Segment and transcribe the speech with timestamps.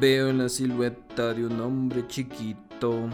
[0.00, 3.08] Veo en la silueta de un hombre chiquito.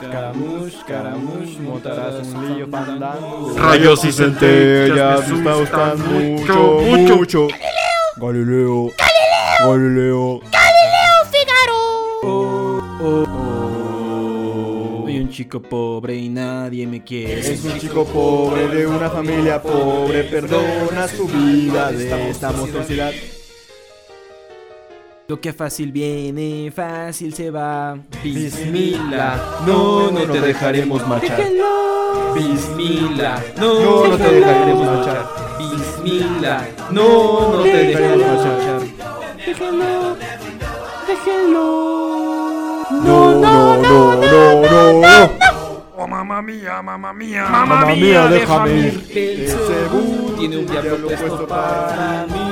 [0.00, 3.54] Caramush, caramush, montarás un fandango.
[3.56, 7.48] Rayos y centellas, me está gustando mucho, mucho, mucho.
[8.20, 8.90] Galileo,
[9.60, 10.40] Galileo,
[12.22, 15.02] Oh, oh, oh.
[15.04, 17.40] Soy un chico pobre y nadie me quiere.
[17.40, 23.12] Es un chico pobre de una familia pobre, perdona su vida de esta monstruosidad.
[25.30, 27.98] Lo que fácil viene, fácil se va.
[28.24, 31.42] Bismillah, no, no te dejaremos marchar.
[32.34, 35.26] Bismillah, No, no te dejaremos marchar.
[35.58, 38.80] Bismillah, no, no te dejaremos marchar.
[39.44, 40.16] Déjenlo,
[41.06, 42.86] déjenlo.
[42.90, 45.30] No, no, no, no, no, no.
[45.94, 47.46] Oh, mamá mía, mamá mía.
[47.50, 49.04] Mamma mía, déjame ir.
[49.14, 52.47] Belcebú tiene un diablo puesto para mí.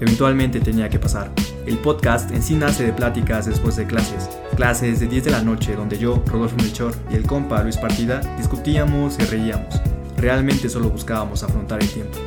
[0.00, 1.30] Eventualmente tenía que pasar.
[1.66, 4.28] El podcast en sí nace de pláticas después de clases.
[4.56, 8.20] Clases de 10 de la noche donde yo, Rodolfo Melchor y el compa Luis Partida
[8.36, 9.80] discutíamos y reíamos.
[10.16, 12.18] Realmente solo buscábamos afrontar el tiempo.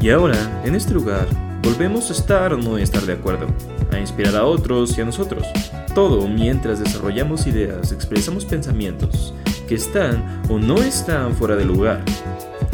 [0.00, 1.26] Y ahora, en este lugar,
[1.62, 3.46] volvemos a estar o no estar de acuerdo,
[3.92, 5.46] a inspirar a otros y a nosotros.
[5.94, 9.34] Todo mientras desarrollamos ideas, expresamos pensamientos
[9.66, 12.04] que están o no están fuera de lugar.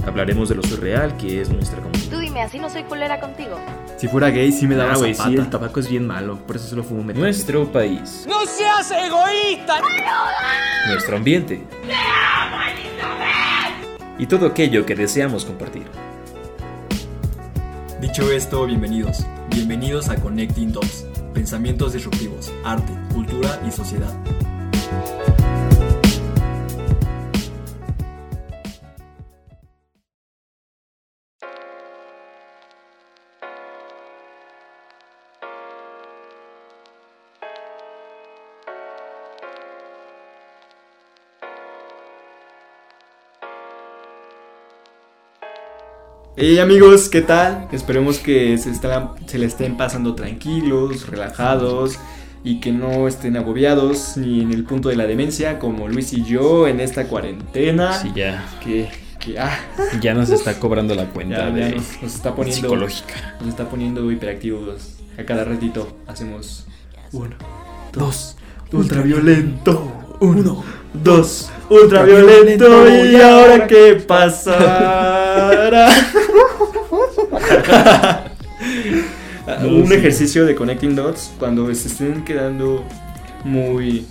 [0.07, 2.11] Hablaremos de lo surreal que es nuestra comunidad.
[2.11, 3.57] Tú dime, así no soy culera contigo.
[4.03, 6.56] Si fuera gay sí me daba Ah, güey, sí, el tabaco es bien malo, por
[6.56, 7.22] eso solo fumo metal.
[7.22, 8.27] Nuestro país.
[8.28, 9.81] ¡No seas egoísta!
[10.89, 11.63] Nuestro ambiente.
[14.18, 15.85] Y todo aquello que deseamos compartir.
[18.01, 19.24] Dicho esto, bienvenidos.
[19.51, 21.07] Bienvenidos a Connecting Dots.
[21.33, 24.12] Pensamientos disruptivos, arte, cultura y sociedad.
[46.45, 47.69] Hey amigos, ¿qué tal?
[47.70, 52.01] Esperemos que se, están- se le estén pasando tranquilos, relajados
[52.42, 56.25] y que no estén agobiados ni en el punto de la demencia como Luis y
[56.25, 57.92] yo en esta cuarentena.
[57.92, 58.45] Sí, ya.
[58.61, 58.89] Que,
[59.20, 59.57] que ah,
[60.01, 63.36] Ya nos está cobrando la cuenta ya, ya nos, nos está poniendo psicológica.
[63.39, 64.95] nos está poniendo hiperactivos.
[65.17, 66.67] A cada ratito hacemos
[67.13, 67.36] uno,
[67.92, 68.36] dos,
[68.73, 75.11] ultraviolento, uno, dos, ultraviolento y ahora qué pasará.
[79.65, 82.85] Un ejercicio de connecting dots cuando se estén quedando
[83.45, 84.07] muy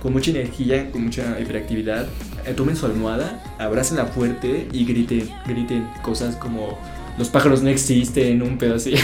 [0.00, 2.06] con mucha energía, con mucha hiperactividad,
[2.44, 6.78] eh, tomen su almohada, abrácenla fuerte y griten, griten cosas como
[7.18, 8.94] los pájaros no existen, un pedo así.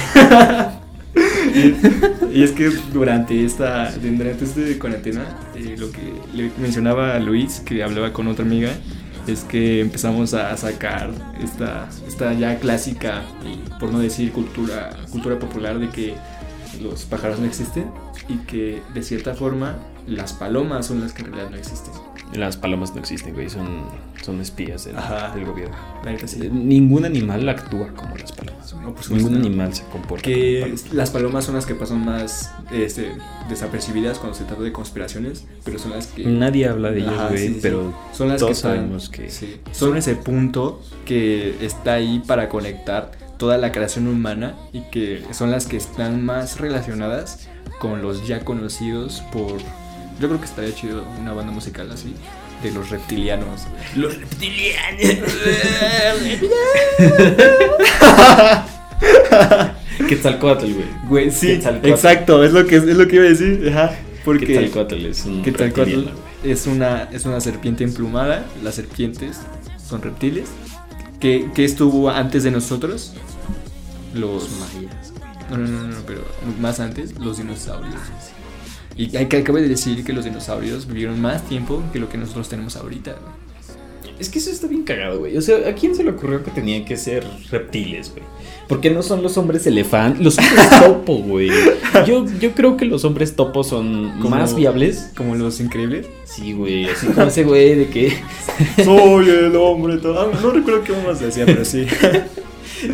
[1.54, 1.74] y,
[2.38, 5.24] y es que durante esta durante este cuarentena
[5.54, 8.70] eh, lo que le mencionaba a Luis que hablaba con otra amiga
[9.28, 11.10] es que empezamos a sacar
[11.42, 16.14] esta, esta ya clásica y por no decir cultura cultura popular de que
[16.80, 17.90] los pájaros no existen
[18.28, 22.07] y que de cierta forma las palomas son las que en realidad no existen.
[22.32, 23.66] Las palomas no existen, güey, son,
[24.22, 25.76] son espías del, gobierno.
[26.26, 26.48] Sí.
[26.50, 28.84] Ningún animal actúa como las palomas, güey.
[28.84, 29.38] No, Ningún no.
[29.38, 33.12] animal se comporta que como las palomas son las que pasan más este,
[33.48, 37.28] desapercibidas cuando se trata de conspiraciones, pero son las que Nadie habla de ellos, Ajá,
[37.28, 39.30] güey, sí, sí, pero son las todos que sabemos que...
[39.30, 45.22] sí, son ese punto que está ahí para conectar toda la creación humana y que
[45.30, 47.48] son las que están más relacionadas
[47.80, 49.56] con los ya conocidos por
[50.20, 52.14] yo creo que estaría chido una banda musical así
[52.62, 53.62] de los reptilianos.
[53.96, 54.14] Los
[60.08, 60.86] Quetzalcóatl, güey.
[61.08, 65.06] Güey, sí, exacto, es lo que es lo que iba a decir, ajá, porque Quetzalcóatl
[65.06, 65.42] es un
[66.44, 68.44] es una, es una serpiente emplumada.
[68.62, 69.38] Las serpientes
[69.88, 70.48] son reptiles.
[71.20, 73.14] que, que estuvo antes de nosotros?
[74.14, 75.12] Los mayas.
[75.50, 76.22] No, no, no, no, pero
[76.60, 77.94] más antes, los dinosaurios.
[78.98, 82.18] Y hay que acabe de decir que los dinosaurios vivieron más tiempo que lo que
[82.18, 83.12] nosotros tenemos ahorita.
[83.12, 83.48] güey.
[84.18, 85.36] Es que eso está bien cagado, güey.
[85.36, 88.24] O sea, ¿a quién se le ocurrió que tenían que ser reptiles, güey?
[88.66, 91.50] Porque no son los hombres elefante, los hombres topo, güey.
[92.04, 95.12] Yo, yo creo que los hombres topo son Como- más viables.
[95.16, 96.06] Como los increíbles.
[96.24, 96.86] Sí, güey.
[96.86, 98.12] Así como ese güey de que.
[98.84, 100.20] Soy el hombre todo.
[100.20, 101.86] Ah, no recuerdo qué más decía, pero sí.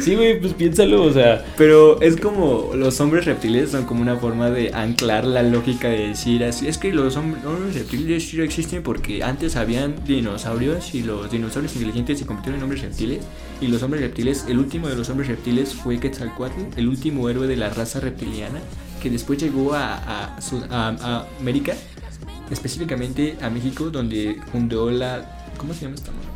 [0.00, 1.44] Sí, güey, pues piénsalo, o sea.
[1.56, 6.08] Pero es como los hombres reptiles son como una forma de anclar la lógica de
[6.08, 6.66] decir así.
[6.68, 7.42] Es que los hombres,
[7.74, 12.82] reptiles sí existen porque antes habían dinosaurios y los dinosaurios inteligentes se convirtieron en hombres
[12.82, 13.20] reptiles.
[13.60, 17.46] Y los hombres reptiles, el último de los hombres reptiles fue Quetzalcoatl, el último héroe
[17.46, 18.60] de la raza reptiliana
[19.02, 20.38] que después llegó a, a
[20.70, 21.74] a- a América,
[22.50, 25.50] específicamente a México, donde fundó la.
[25.58, 26.28] ¿Cómo se llama esta madre?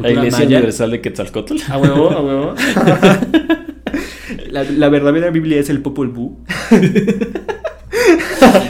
[0.00, 0.56] La Iglesia maya.
[0.58, 1.56] Universal de Quetzalcóatl.
[1.68, 2.54] A huevo, a huevo.
[4.50, 6.36] la, la verdadera Biblia es el Popol Vuh.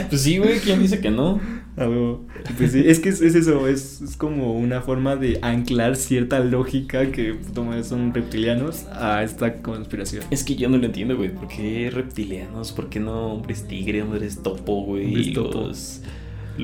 [0.09, 1.39] Pues sí, güey, ¿quién dice que no?
[1.75, 2.25] A huevo.
[2.57, 6.39] Pues sí, es que es, es eso, es, es como una forma de anclar cierta
[6.39, 10.23] lógica que toma- son reptilianos a esta conspiración.
[10.31, 11.29] Es que yo no lo entiendo, güey.
[11.33, 12.71] ¿Por qué reptilianos?
[12.71, 15.07] ¿Por qué no hombres tigre, hombres topo, güey?
[15.07, 15.67] Hombres topo.
[15.67, 16.01] Los,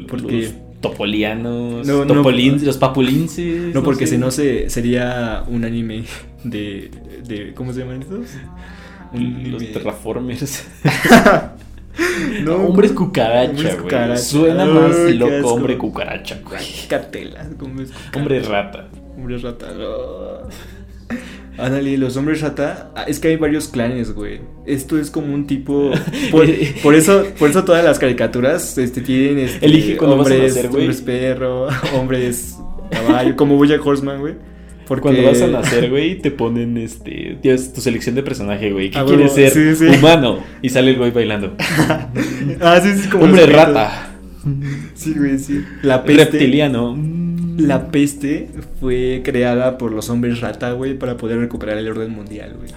[0.07, 0.53] Porque- los
[0.83, 2.65] topolianos, No, no, topolin- no.
[2.67, 3.73] los papulinces.
[3.73, 4.13] No, porque sé.
[4.13, 6.03] si no se, sería un anime
[6.43, 6.91] de,
[7.27, 7.53] de.
[7.55, 8.27] ¿Cómo se llaman estos?
[9.13, 10.67] Un Los terraformers.
[12.43, 14.17] No, hombres cucaracha, güey.
[14.17, 16.63] Suena más loco hombre cucaracha, güey.
[16.89, 17.47] Cartela.
[17.59, 18.17] ¿cómo es cucaracha?
[18.19, 18.87] Hombre rata.
[19.15, 19.67] Hombre rata.
[19.77, 20.49] no.
[21.57, 22.91] Ándale, los hombres rata.
[22.95, 24.41] ah, Es que hay varios clanes, güey.
[24.65, 25.91] Esto es como un tipo.
[26.31, 26.47] Por,
[26.81, 31.67] por eso, por eso todas las caricaturas este, tienen este, Elige hombres, nacer, hombres perro,
[31.95, 32.57] hombres
[32.91, 34.33] caballo, como Bojack Horseman, güey.
[34.87, 37.37] Porque Cuando vas a nacer, güey, te ponen este.
[37.41, 38.89] Tienes tu selección de personaje, güey.
[38.91, 39.51] ¿Qué Ah, quieres ser?
[39.51, 39.85] sí, sí.
[39.85, 40.39] Humano.
[40.61, 41.55] Y sale el güey bailando.
[42.61, 44.09] ah, sí, sí, como Hombre rata.
[44.93, 45.63] Sí, güey, sí.
[45.83, 46.25] La peste.
[46.25, 46.97] Reptiliano.
[47.57, 52.55] La peste fue creada por los hombres rata, güey, para poder recuperar el orden mundial,
[52.57, 52.69] güey.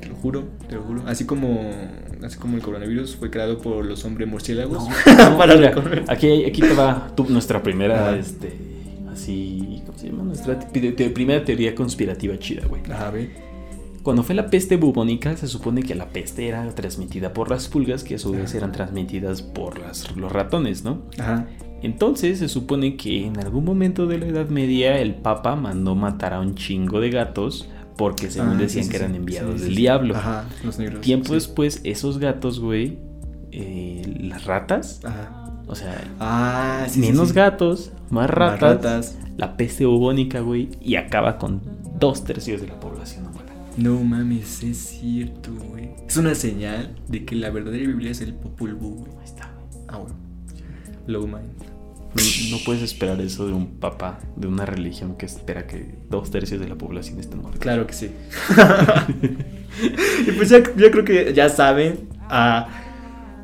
[0.00, 1.02] Te lo juro, te lo juro.
[1.06, 1.70] Así como,
[2.24, 4.88] así como el coronavirus fue creado por los hombres murciélagos.
[4.88, 5.74] No, para mira,
[6.08, 8.52] aquí, aquí te va tu- nuestra primera, este,
[9.12, 10.22] así, ¿cómo se llama?
[10.24, 12.82] Nuestra te- te- primera teoría conspirativa chida, güey.
[12.90, 13.28] Ajá, güey.
[14.02, 18.02] Cuando fue la peste bubónica, se supone que la peste era transmitida por las pulgas,
[18.02, 21.02] que a su vez eran transmitidas por las- los ratones, ¿no?
[21.18, 21.46] Ajá.
[21.82, 26.34] Entonces se supone que en algún momento de la Edad Media el Papa mandó matar
[26.34, 29.74] a un chingo de gatos porque según Ah, decían sí, que eran enviados Sí, del
[29.74, 29.80] sí.
[29.80, 30.16] diablo.
[30.16, 31.00] Ajá, los negros.
[31.00, 32.98] Tiempo después, esos gatos, güey,
[33.52, 35.52] eh, las ratas, Ajá.
[35.66, 41.60] o sea, Ah, menos gatos, más Más ratas, la peste bubónica, güey, y acaba con
[41.98, 43.52] dos tercios de la población humana.
[43.76, 45.90] No mames, es cierto, güey.
[46.06, 49.12] Es una señal de que la verdadera Biblia es el Popol Vuh, güey.
[49.18, 49.50] Ahí está.
[49.88, 50.12] Ah, güey.
[51.06, 51.69] Low mind.
[52.14, 56.60] No, puedes esperar eso de un papa, de una religión que espera que dos tercios
[56.60, 57.60] de la población esté muerta.
[57.60, 58.10] Claro que sí.
[60.26, 62.68] y pues ya, yo creo que ya saben a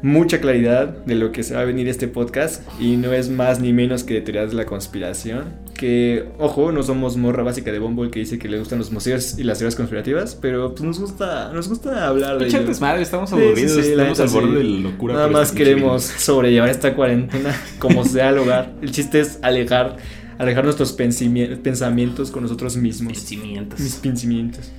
[0.02, 2.62] mucha claridad de lo que se va a venir este podcast.
[2.80, 5.65] Y no es más ni menos que de teorías de la conspiración.
[5.76, 9.38] Que, ojo, no somos morra básica de Bumble que dice que le gustan los museos
[9.38, 10.34] y las teorías conspirativas.
[10.40, 12.64] Pero pues nos gusta, nos gusta hablar de ello.
[12.64, 15.14] desmadre, estamos aburridos, sí, sí, la estamos al borde de la locura.
[15.14, 18.72] Nada más queremos sobrellevar esta cuarentena como sea al hogar.
[18.80, 19.96] El chiste es alejar,
[20.38, 23.12] alejar nuestros pensamientos con nosotros mismos.
[23.12, 23.78] Vencimientos.
[23.80, 24.72] Mis pensamientos.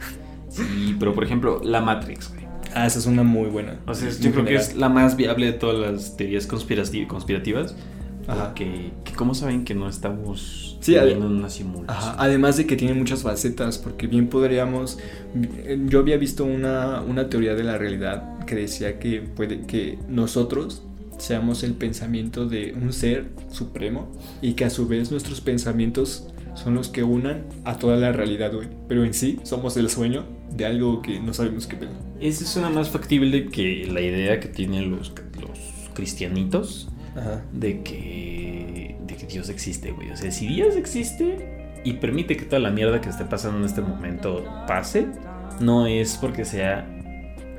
[0.50, 2.48] Sí, pero por ejemplo, la Matrix, güey.
[2.74, 3.80] Ah, esa es una muy buena.
[3.88, 7.76] O sea, yo creo que es la más viable de todas las teorías conspirati- conspirativas.
[8.28, 8.48] Ajá.
[8.48, 11.90] Porque, que ¿cómo saben que no estamos Sí, viviendo ade- en una simulación?
[11.90, 14.98] Ajá, además de que tiene muchas facetas, porque bien podríamos...
[15.88, 20.84] Yo había visto una, una teoría de la realidad que decía que puede que nosotros
[21.18, 26.74] seamos el pensamiento de un ser supremo y que a su vez nuestros pensamientos son
[26.76, 28.68] los que unan a toda la realidad, güey.
[28.88, 31.92] Pero en sí somos el sueño de algo que no sabemos qué pedo.
[32.20, 35.60] Esa es una más factible que la idea que tienen los, los
[35.94, 37.44] cristianitos Ajá.
[37.54, 38.17] de que
[39.28, 40.12] Dios existe, güey.
[40.12, 43.66] O sea, si Dios existe y permite que toda la mierda que esté pasando en
[43.66, 45.08] este momento pase,
[45.60, 46.88] no es porque sea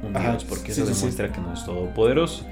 [0.02, 1.00] un Ajá, Dios, porque sí, eso sí, sí.
[1.00, 2.44] demuestra que no es todopoderoso.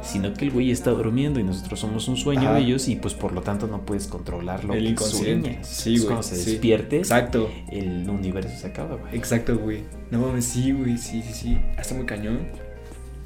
[0.00, 2.54] Sino que el güey está durmiendo y nosotros somos un sueño Ajá.
[2.54, 5.58] de ellos y pues por lo tanto no puedes controlar lo El que inconsciente.
[5.62, 6.52] Sí, güey, Cuando se sí.
[6.52, 7.50] despierte, Exacto.
[7.70, 9.14] el universo se acaba, güey.
[9.16, 9.82] Exacto, güey.
[10.12, 11.58] No mames, sí, güey, sí, sí, sí.
[11.76, 12.46] Está muy cañón.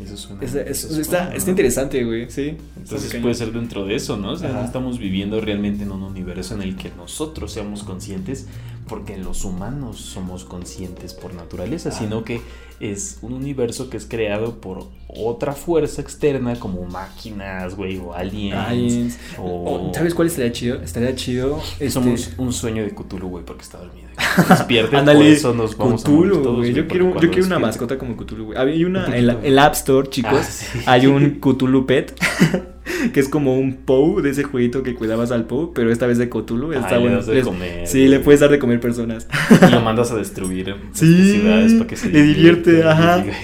[0.02, 0.28] Eso es.
[0.42, 1.50] Es- es- eso es está, está ¿no?
[1.50, 2.56] interesante, güey, sí.
[2.76, 4.32] Entonces puede ser dentro de eso, ¿no?
[4.32, 4.60] O sea, Ajá.
[4.60, 8.46] no estamos viviendo realmente en un universo en el que nosotros seamos conscientes,
[8.88, 12.40] porque los humanos somos conscientes por naturaleza, sino que
[12.80, 18.58] es un universo que es creado por otra fuerza externa como máquinas, güey, o aliens.
[18.68, 19.18] Aliens.
[19.38, 20.82] o- O, ¿Sabes cuál estaría chido?
[20.82, 21.60] Estaría chido.
[21.74, 24.08] este- Somos un sueño de Cthulhu, güey, porque está dormido.
[24.48, 26.74] Despierte, por eso nos vamos a morir Cthulhu, todos, güey.
[26.74, 28.58] Yo quiero, yo quiero una mascota como Cthulhu, güey.
[28.58, 30.32] Hay una Un en la, el App Store, chicos.
[30.34, 30.78] Ah, sí.
[30.86, 32.14] Hay un Cthulhu Pet.
[33.12, 36.18] que es como un Pou de ese jueguito que cuidabas al Pou, pero esta vez
[36.18, 36.72] de Cthulhu.
[36.72, 37.16] Está le bueno.
[37.16, 39.28] das de Les- comer, sí, le puedes dar de comer personas.
[39.66, 43.18] Y lo mandas a destruir Sí, ciudades para que se le divierte, ajá.
[43.24, 43.34] güey.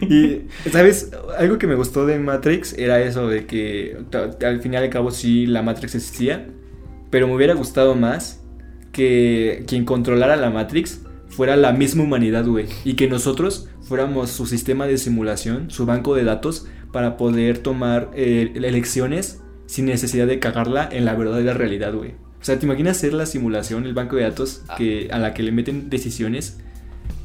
[0.64, 1.10] Y, ¿sabes?
[1.38, 3.96] Algo que me gustó de Matrix era eso de que
[4.44, 6.46] al final y al cabo sí la Matrix existía,
[7.10, 8.42] pero me hubiera gustado más
[8.92, 14.46] que quien controlara la Matrix fuera la misma humanidad, güey, y que nosotros fuéramos su
[14.46, 20.38] sistema de simulación, su banco de datos para poder tomar eh, elecciones sin necesidad de
[20.38, 22.12] cagarla en la verdadera realidad, güey.
[22.40, 25.42] O sea, ¿te imaginas ser la simulación, el banco de datos que, a la que
[25.42, 26.56] le meten decisiones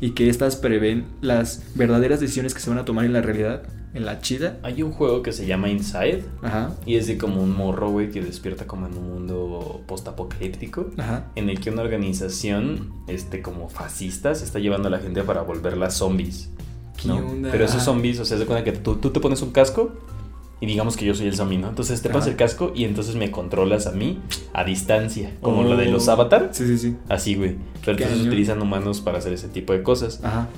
[0.01, 3.63] y que estas prevén las verdaderas decisiones que se van a tomar en la realidad,
[3.93, 4.59] en la chida?
[4.61, 8.11] Hay un juego que se llama Inside Ajá, y es de como un morro, güey,
[8.11, 11.31] que despierta como en un mundo postapocalíptico ajá.
[11.35, 15.43] en el que una organización, este, como fascista, se está llevando a la gente para
[15.43, 16.49] volverlas zombies.
[16.97, 17.17] ¿Qué ¿no?
[17.17, 17.49] onda?
[17.51, 19.91] Pero esos zombies, o sea, se cuenta que tú, tú te pones un casco
[20.59, 21.69] y digamos que yo soy el zombie, ¿no?
[21.69, 24.19] Entonces te pones el casco y entonces me controlas a mí
[24.53, 25.63] a distancia, como Oh.
[25.63, 26.49] lo de los avatar.
[26.51, 26.95] Sí, sí, sí.
[27.09, 27.55] Así, güey.
[27.79, 28.27] Pero entonces Cañón.
[28.27, 30.19] utilizan humanos para hacer ese tipo de cosas.
[30.23, 30.49] Ajá.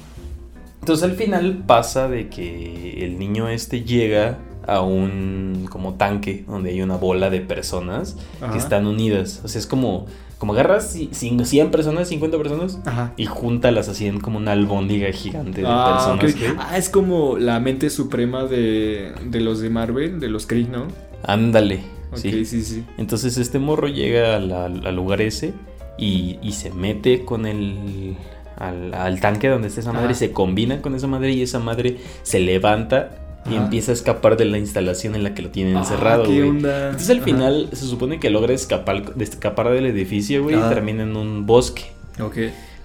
[0.82, 6.72] Entonces al final pasa de que el niño este llega a un como tanque donde
[6.72, 8.52] hay una bola de personas Ajá.
[8.54, 9.42] que están unidas.
[9.44, 10.06] O sea, es como,
[10.38, 13.14] como agarras ci- cin- 100 personas, 50 personas Ajá.
[13.18, 16.34] y júntalas así en como una albóndiga gigante de Ah, personas.
[16.34, 16.40] ok.
[16.40, 16.54] güey.
[16.60, 20.88] Ah, es como la mente suprema de, de los de Marvel, de los Kree, ¿no?
[21.24, 21.82] Ándale.
[22.12, 22.46] Ok, sí.
[22.46, 22.84] sí, sí.
[22.98, 25.54] Entonces este morro llega al, al- al lugar ese
[25.98, 28.16] y, y se mete con el...
[28.56, 30.14] Al, al tanque donde está esa madre, Ajá.
[30.16, 33.64] se combina con esa madre y esa madre se levanta y Ajá.
[33.66, 36.24] empieza a escapar de la instalación en la que lo tienen Ah, encerrado.
[36.24, 36.50] ¿qué güey.
[36.50, 36.86] onda?
[36.88, 37.26] Entonces al Ajá.
[37.26, 41.84] final se supone que logra escapar, escapar del edificio, güey, y termina en un bosque.
[42.22, 42.38] Ok.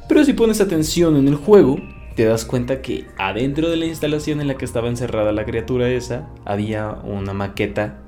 [0.09, 1.77] Pero si pones atención en el juego,
[2.17, 5.89] te das cuenta que adentro de la instalación en la que estaba encerrada la criatura
[5.89, 7.99] esa, había una maqueta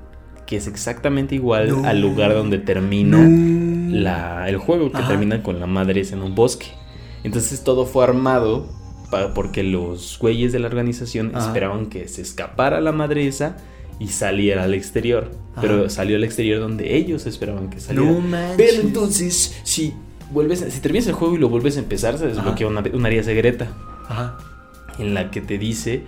[0.45, 1.87] que es exactamente igual No.
[1.87, 3.95] al lugar donde termina No.
[3.95, 5.07] la- el juego, que Ajá.
[5.07, 6.65] termina con la madre esa en un bosque.
[7.23, 8.67] Entonces todo fue armado
[9.33, 11.47] porque los güeyes de la organización Ajá.
[11.47, 13.57] esperaban que se escapara la madre esa
[13.99, 15.31] y saliera al exterior.
[15.51, 15.61] Ajá.
[15.61, 18.09] Pero salió al exterior donde ellos esperaban que saliera.
[18.09, 18.57] No manches.
[18.57, 19.93] Pero entonces, si
[20.31, 23.23] vuelves, si terminas el juego y lo vuelves a empezar, se desbloquea una, un área
[23.23, 23.67] secreta
[24.07, 24.37] Ajá.
[24.97, 26.01] en la que te dice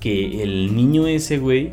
[0.00, 1.72] que el niño ese, güey,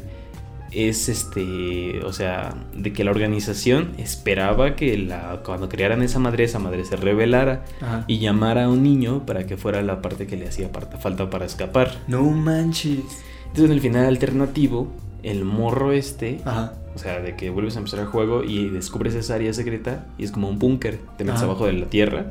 [0.72, 6.44] es este, o sea, de que la organización esperaba que la, cuando crearan esa madre,
[6.44, 8.06] esa madre se revelara Ajá.
[8.08, 10.70] y llamara a un niño para que fuera la parte que le hacía
[11.00, 11.98] falta para escapar.
[12.08, 13.00] No manches.
[13.44, 14.88] Entonces en el final alternativo,
[15.24, 16.74] el morro este, Ajá.
[16.96, 20.26] o sea, de que vuelves a empezar el juego y descubres esa área secreta y
[20.26, 21.46] es como un búnker, te metes Ajá.
[21.46, 22.28] abajo de la tierra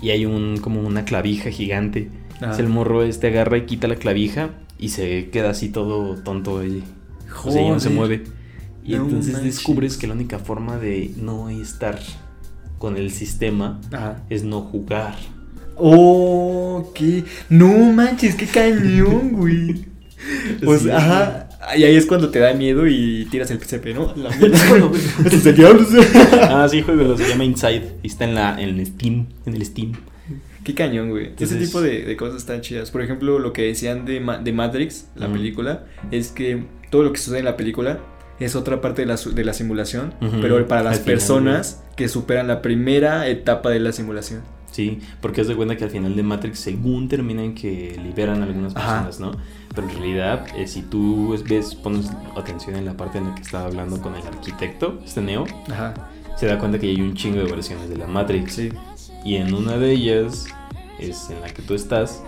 [0.00, 2.10] y hay un como una clavija gigante.
[2.34, 6.60] Entonces el morro este agarra y quita la clavija y se queda así todo tonto
[7.44, 7.98] y, o sea, ya no se Joder.
[7.98, 8.24] mueve.
[8.84, 9.54] Y No entonces manches.
[9.56, 11.98] descubres que la única forma de no estar
[12.78, 14.22] con el sistema Ajá.
[14.28, 15.14] es no jugar.
[15.76, 17.24] Oh, qué.
[17.48, 19.86] No manches, qué cañón, güey.
[20.64, 20.90] Pues, Sí.
[20.90, 21.48] ajá.
[21.76, 24.12] Y ahí es cuando te da miedo y tiras el PCP, ¿no?
[24.16, 24.58] La mierda.
[25.24, 25.86] Este es el diablo.
[26.42, 29.92] ah, sí, juego, se llama Inside y está en la en Steam, en el Steam.
[30.64, 31.32] Qué cañón, güey.
[31.38, 32.90] Ese tipo de, de cosas están chidas.
[32.90, 35.34] Por ejemplo, lo que decían de, Ma- de Matrix, la Ujú.
[35.36, 37.98] película, es que todo lo que sucede en la película
[38.38, 42.08] es otra parte de la, de la simulación, pero para Al las final, personas que
[42.08, 44.42] superan la primera etapa de la simulación.
[44.70, 48.40] Sí, porque haz de cuenta que al final de Matrix, según termina en que liberan
[48.42, 49.04] a algunas Ajá.
[49.04, 49.40] personas, ¿no?
[49.74, 53.42] Pero en realidad, eh, si tú ves, pones atención en la parte en la que
[53.42, 57.38] estaba hablando con el arquitecto, este Neo, Ajá, se da cuenta que hay un chingo
[57.40, 58.54] de versiones de la Matrix.
[58.54, 58.72] sí.
[59.24, 60.46] Y en una de ellas
[60.98, 62.22] es en la que tú estás.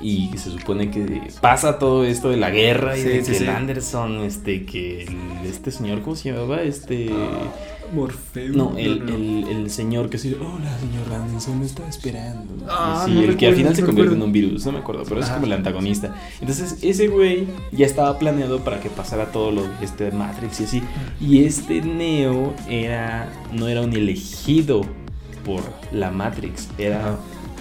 [0.00, 3.38] Y se supone que pasa todo esto de la guerra y Sí, de sí, que
[3.38, 3.44] sí.
[3.44, 6.60] el Anderson, este, que el- este señor, ¿cómo se llamaba?
[6.62, 7.08] Este.
[7.94, 8.52] Morfeo.
[8.54, 12.52] No, el, el, el señor que sí, hola señor Anderson, me está esperando.
[12.68, 14.14] Ah, sí, no el que al final se convierte recuerdo.
[14.16, 15.34] en un virus, no me acuerdo, pero es Ajá.
[15.36, 16.14] como el antagonista.
[16.40, 20.64] Entonces, ese güey ya estaba planeado para que pasara todo lo de este Matrix y
[20.64, 20.82] así.
[21.20, 24.82] Y este Neo era, no era un elegido
[25.44, 27.16] por la Matrix, era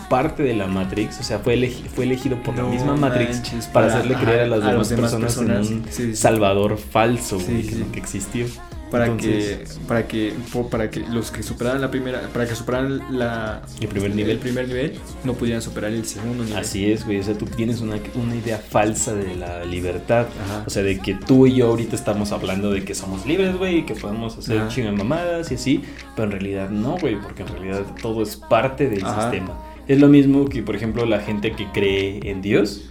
[0.10, 3.66] parte de la Matrix, o sea, fue, elegi- fue elegido por la misma Matrix manches,
[3.68, 5.68] para, para- hacerle creer a las a demás personas, personas.
[5.68, 6.16] en un Sí, sí.
[6.16, 8.46] salvador falso Sí, que- que existió.
[8.94, 10.34] Para Entonces- que para que
[10.70, 14.38] para que los que superaran la primera para que superaran la El primer el nivel.
[14.38, 16.60] primer nivel no pudieran superar el segundo nivel.
[16.60, 17.20] Así es, güey.
[17.20, 20.28] O sea, tú tienes una, una idea falsa de la libertad.
[20.46, 20.64] Ajá.
[20.68, 23.78] O sea, de que tú y yo ahorita estamos hablando de que somos libres, güey,
[23.80, 25.82] y que podemos hacer chingas mamadas y así.
[26.16, 29.24] Pero en realidad no, güey, porque en realidad todo es parte del Ajá.
[29.32, 29.58] sistema.
[29.88, 32.90] Es lo mismo que, por ejemplo, la gente que cree en Dios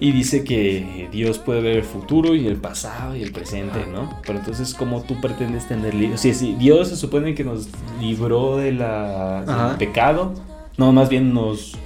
[0.00, 3.86] y dice que Dios puede ver el futuro y el pasado y el presente.
[3.86, 4.18] ¿no?
[4.26, 6.14] Pero entonces, ¿cómo tú pretendes tener libre?
[6.14, 7.68] O sea, si Dios se supone que nos
[8.00, 10.32] libró de la, del pecado,
[10.78, 11.76] no, más bien nos,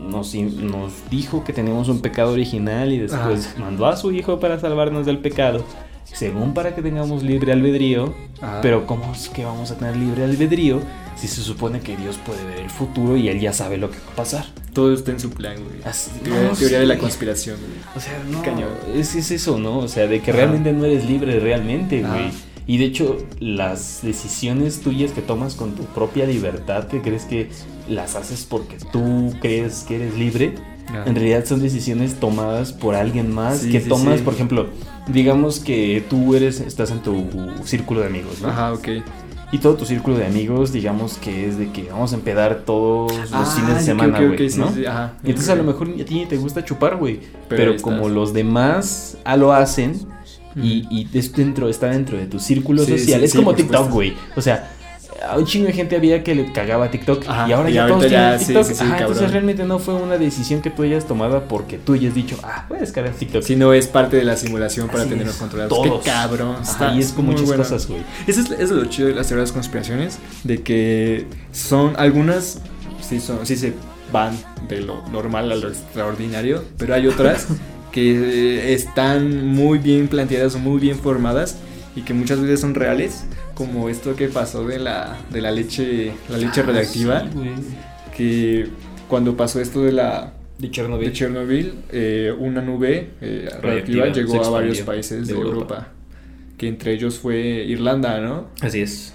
[0.00, 4.60] nos, nos dijo que teníamos un pecado original y después mandó a su hijo para
[4.60, 5.64] salvarnos del pecado,
[6.04, 8.14] según para que tengamos libre albedrío.
[8.40, 8.60] Ajá.
[8.62, 10.80] Pero ¿cómo es que vamos a tener libre albedrío
[11.18, 13.98] si se supone que Dios puede ver el futuro y él ya sabe lo que
[13.98, 14.46] va a pasar?
[14.74, 15.80] todo está en su plan, güey.
[15.84, 17.72] Así- Teoría, no, teoría de la conspiración, güey.
[17.96, 18.68] O sea, no, Cañón.
[18.94, 19.78] es, es eso, ¿no?
[19.78, 20.38] O sea, de que Ajá.
[20.38, 22.14] realmente no eres libre realmente, Ajá.
[22.14, 22.30] güey.
[22.68, 27.48] Y de hecho, las decisiones tuyas que tomas con tu propia libertad, que crees que
[27.88, 30.54] las haces porque tú crees que eres libre,
[30.90, 31.04] Ajá.
[31.06, 34.68] en realidad son decisiones tomadas por alguien más Sí, que sí, tomas, por ejemplo,
[35.08, 37.24] digamos que tú eres, estás en tu
[37.64, 38.48] círculo de amigos, ¿no?
[38.48, 38.88] Ajá, ok.
[39.50, 43.10] Y todo tu círculo de amigos, digamos que es de que vamos a empedar todos
[43.16, 44.72] los Ah, fines de semana, güey, ¿no?
[44.74, 45.14] sí, ajá.
[45.24, 47.20] Y entonces a lo mejor a ti te gusta chupar, güey.
[47.48, 49.94] Pero como los demás ah, lo hacen
[50.54, 53.22] y, y es dentro, está dentro de tu círculo Sí, social.
[53.24, 54.12] es como TikTok, güey.
[54.36, 54.70] O sea,
[55.26, 57.24] a un chingo de gente había que le cagaba a TikTok.
[57.28, 58.64] Ajá, y ahora y ya todos ya, tienen TikTok.
[58.64, 59.08] sí, sí, Ajá, cabrón.
[59.12, 62.66] entonces realmente no fue una decisión que tú hayas tomado porque tú hayas dicho, ah,
[62.68, 63.42] voy a descargar TikTok.
[63.42, 65.40] Si no es parte de la simulación para Así tenerlos es.
[65.40, 65.70] controlados.
[65.76, 66.04] Todos.
[66.04, 66.56] Qué cabrón.
[66.60, 67.62] Ajá, y es con muy muchas bueno.
[67.62, 68.00] cosas, güey.
[68.26, 72.60] Eso es, eso es lo chido de las teorías de conspiraciones, de que son algunas,
[73.00, 73.74] sí, son, sí se
[74.12, 74.36] van
[74.68, 77.46] de lo normal a lo extraordinario, pero hay otras
[77.92, 81.56] que están muy bien planteadas o muy bien formadas
[81.96, 83.24] y que muchas veces son reales,
[83.58, 87.38] como esto que pasó de la, de la leche, la leche Ah, radiactiva, sí,
[88.16, 88.68] que
[89.08, 91.08] cuando pasó esto de la De Chernobyl.
[91.08, 95.54] de Chernobyl, eh, una nube eh, Radiactiva llegó a varios países de, de Europa.
[95.74, 95.88] Europa.
[96.56, 97.36] que entre ellos fue
[97.66, 98.46] Irlanda, ¿no?
[98.60, 99.12] Así es.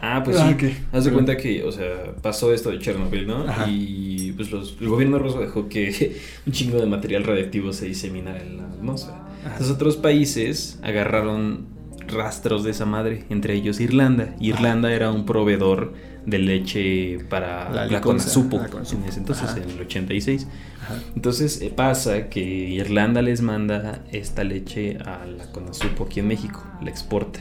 [0.00, 0.76] Ah, pues Ah, sí.
[0.92, 3.42] Haz de cuenta que, o sea, pasó esto de Chernobyl, ¿no?
[3.48, 3.66] Ajá.
[3.68, 6.16] Y pues los- el gobierno ruso dejó que
[6.46, 9.18] un chingo de material radiactivo se diseminara en la atmósfera.
[9.44, 11.66] Entonces otros países agarraron
[12.08, 14.34] rastros de esa madre, entre ellos Irlanda.
[14.40, 15.94] Irlanda era un proveedor
[16.26, 19.58] de leche para La la, Conasupo en ese entonces, Ajá.
[19.62, 20.46] en el 86.
[20.82, 20.94] Ajá.
[21.14, 26.62] Entonces eh, pasa que Irlanda les manda esta leche a la Conasupo aquí en México,
[26.82, 27.40] la exporta.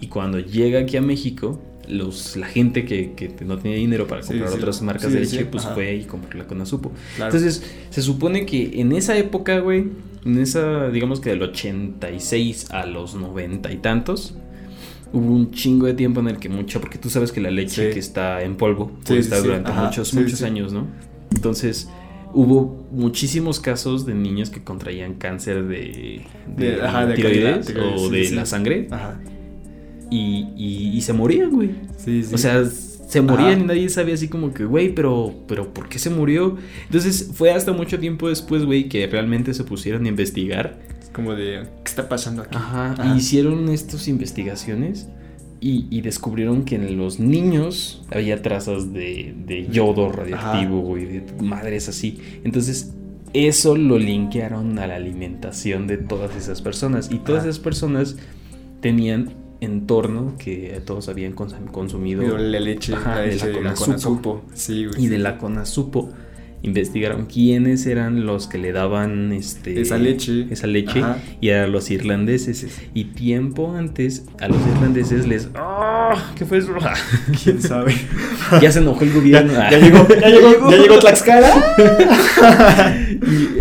[0.00, 4.22] Y cuando llega aquí a México, los, la gente que, que no tenía dinero para
[4.22, 4.54] comprar sí.
[4.56, 5.74] otras marcas Sí, de leche, pues ajá.
[5.74, 6.92] fue y compró la Conasupo.
[7.16, 7.34] Claro.
[7.34, 9.86] Entonces, se supone que en esa época, güey,
[10.24, 14.34] en esa, digamos que del 86 a los 90 y tantos,
[15.12, 17.90] hubo un chingo de tiempo en el que mucha, porque tú sabes que la leche
[17.90, 20.86] que está en polvo puede estar durante ajá, muchos, muchos años, ¿no?
[21.34, 21.88] Entonces,
[22.34, 26.22] hubo muchísimos casos de niños que contraían cáncer de,
[26.56, 28.34] de, De- ajá, de tiroides calidad, o sí, de sí.
[28.34, 29.18] la sangre Ajá.
[30.10, 31.70] Y, y- y se morían, güey.
[31.96, 32.34] Sí, sí.
[32.34, 35.98] O sea, se morían y nadie sabía así como que, güey, pero, pero ¿por qué
[35.98, 36.56] se murió?
[36.86, 40.78] Entonces fue hasta mucho tiempo después, güey, que realmente se pusieron a investigar.
[41.00, 42.56] Es como de, ¿qué está pasando aquí?
[42.56, 42.92] Ajá.
[42.92, 43.14] Ajá.
[43.14, 45.08] Y hicieron estas investigaciones
[45.60, 51.22] y, y descubrieron que en los niños había trazas de, de yodo radioactivo, güey, de
[51.42, 52.18] madres así.
[52.44, 52.92] Entonces,
[53.32, 57.10] eso lo linkearon a la alimentación de todas esas personas.
[57.10, 57.50] Y todas Ajá.
[57.50, 58.16] esas personas
[58.80, 63.58] tenían entorno que todos habían consum- consumido Pero la leche, Ajá, la de leche la
[63.58, 64.44] de la Conasupo.
[64.54, 65.04] Sí, güey.
[65.04, 66.10] y de la Conasupo
[66.60, 70.48] investigaron quiénes eran los que le daban este Esa leche.
[70.50, 71.18] esa leche Ajá.
[71.40, 76.32] y a los irlandeses y tiempo antes a los irlandeses les ¡Ah!
[76.36, 76.72] ¿qué fue eso?
[77.44, 77.94] ¿Quién sabe?
[78.60, 79.68] ya se enojó el gobierno Ah.
[79.70, 81.76] ya llegó, ya llegó, ya llegó Tlaxcala.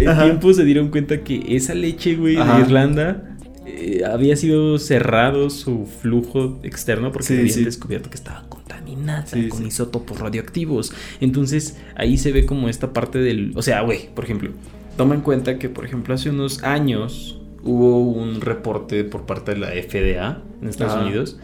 [0.02, 0.24] y Ajá.
[0.24, 2.56] tiempo se dieron cuenta que esa leche güey Ajá.
[2.56, 3.37] de Irlanda
[3.78, 7.64] eh, había sido cerrado su flujo externo porque Sí, habían sí.
[7.64, 10.92] descubierto que estaba contaminada Sí, con isótopos radioactivos.
[11.22, 13.54] Entonces ahí se ve como esta parte del...
[13.56, 14.50] O sea, güey, por ejemplo,
[14.98, 19.60] toma en cuenta que, por ejemplo, hace unos años hubo un reporte por parte de
[19.60, 21.04] la FDA en Estados.
[21.04, 21.38] Unidos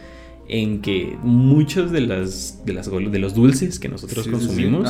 [0.49, 4.89] en que muchos de las de las gol- de los dulces que nosotros consumimos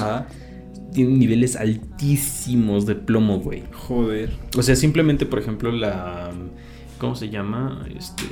[0.93, 3.63] tienen niveles altísimos de plomo, güey.
[3.71, 4.31] Joder.
[4.57, 6.31] O sea, simplemente, por ejemplo, la.
[7.03, 7.85] ¿Cómo se llama?
[7.95, 8.23] Este.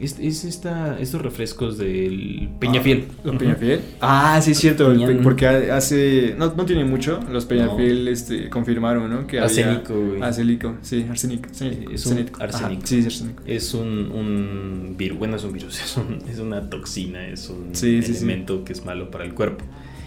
[0.00, 3.04] Es, es esta, estos refrescos del Peñafiel.
[3.22, 3.80] ¿Los Peñafiel?
[4.00, 4.92] Ah, sí, es cierto.
[5.22, 6.34] Porque hace.
[6.38, 7.20] No, no tiene mucho.
[7.30, 8.10] Los Peñafiel No.
[8.10, 9.26] este, confirmaron, ¿no?
[9.28, 10.26] Que Arsénico, había.
[10.26, 11.48] Arsénico, sí, arsénico.
[11.52, 12.36] sí, Es un arsénico.
[12.36, 12.82] Ajá, arsénico.
[12.84, 13.42] Sí, es arsénico.
[13.46, 17.68] Es un, un virus, bueno, es un virus, es, un- es una toxina, es un
[17.74, 18.18] Sí, sí, sí.
[18.24, 19.64] elemento que es malo para el cuerpo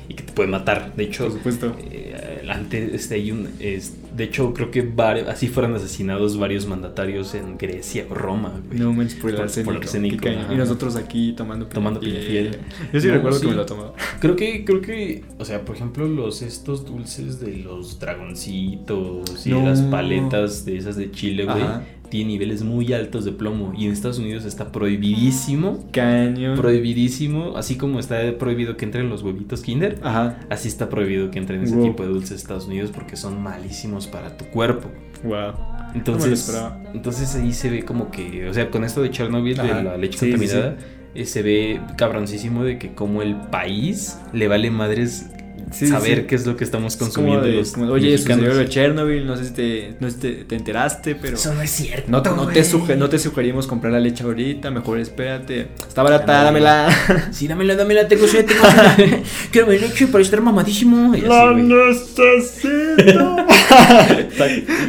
[0.09, 0.93] y que te puede matar.
[0.95, 1.75] De hecho, Por supuesto.
[1.91, 6.67] eh, antes este, hay un, es- de hecho creo que varios, así fueron asesinados varios
[6.67, 8.61] mandatarios en Grecia o Roma.
[8.67, 8.79] güey.
[8.79, 10.29] No manches por el arsénico.
[10.51, 12.51] Y nosotros aquí tomando Tomando Peñafiel.
[12.51, 12.91] Peñafiel.
[12.93, 13.45] Yo sí No, recuerdo sí.
[13.45, 13.93] que me lo tomaba.
[14.19, 19.49] Creo que, creo que, o sea, por ejemplo, los estos dulces de los dragoncitos y
[19.49, 19.63] No.
[19.65, 21.83] las paletas de esas de Chile, güey, Ajá.
[22.09, 23.73] Tienen niveles muy altos de plomo.
[23.77, 26.57] Y en Estados Unidos está prohibidísimo Cañón.
[26.57, 30.37] prohibidísimo, así como está prohibido que entren los huevitos Kinder, Ajá.
[30.49, 31.85] así está prohibido que entren ese Wow.
[31.85, 34.89] tipo de dulces a Estados Unidos porque son malísimos para tu cuerpo.
[35.23, 35.53] Wow.
[35.95, 36.81] Entonces, esperaba.
[36.93, 39.77] entonces ahí se ve como que, o sea, con esto de Chernobyl, Ajá.
[39.77, 40.77] de la leche Sí, sí, contaminada,
[41.15, 45.31] eh, se ve cabroncísimo de que como el país le vale madres
[45.71, 46.23] Sí, saber sí.
[46.27, 48.21] qué es lo que estamos Es como consumiendo de- los Oye, mexicanos.
[48.39, 51.35] sucedió lo de Chernobyl, no sé si te, no sé si te, te enteraste, pero...
[51.35, 52.09] Eso no es cierto.
[52.11, 55.67] No, te- no, te suge- no te sugerimos comprar la leche ahorita, mejor espérate.
[55.87, 56.87] Está barata, dámela.
[57.31, 58.63] Sí, dámela, dámela, tengo sed, tengo
[58.95, 59.19] sed.
[59.51, 61.13] Quiero mi leche para estar mamadísimo.
[61.15, 63.35] Y así, necesito.